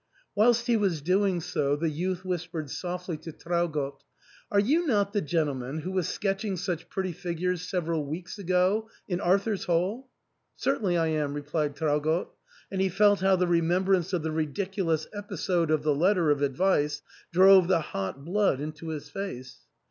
Whilst 0.33 0.65
he 0.65 0.75
was 0.75 0.99
doing 1.03 1.41
so, 1.41 1.75
the 1.75 1.91
youth 1.91 2.25
whispered 2.25 2.71
softly 2.71 3.17
to 3.17 3.31
Traugott," 3.31 4.03
Are 4.51 4.59
you 4.59 4.87
not 4.87 5.13
the 5.13 5.21
gentleman 5.21 5.81
who 5.81 5.91
was 5.91 6.09
sketching 6.09 6.57
such 6.57 6.89
pretty 6.89 7.11
figures 7.11 7.61
several 7.61 8.07
weeks 8.07 8.39
ago 8.39 8.89
in 9.07 9.21
Arthur's 9.21 9.65
Hall?"" 9.65 10.09
Certainly 10.55 10.97
I 10.97 11.09
am," 11.09 11.35
replied 11.35 11.75
Traugott, 11.75 12.29
and 12.71 12.81
he 12.81 12.89
felt 12.89 13.19
how 13.19 13.35
the 13.35 13.45
remembrance 13.45 14.11
of 14.11 14.23
the 14.23 14.31
ridiculous 14.31 15.05
episode 15.13 15.69
of 15.69 15.83
the 15.83 15.93
letter 15.93 16.31
of 16.31 16.41
advice 16.41 17.03
drove 17.31 17.67
the 17.67 17.79
hot 17.81 18.25
blood 18.25 18.59
into 18.59 18.87
his 18.87 19.07
face. 19.07 19.59